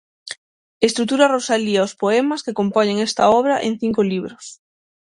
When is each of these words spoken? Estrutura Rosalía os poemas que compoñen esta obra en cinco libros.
Estrutura 0.87 1.31
Rosalía 1.35 1.85
os 1.87 1.93
poemas 2.01 2.43
que 2.45 2.57
compoñen 2.59 2.97
esta 3.07 3.23
obra 3.39 3.55
en 3.67 3.73
cinco 3.83 4.01
libros. 4.11 4.43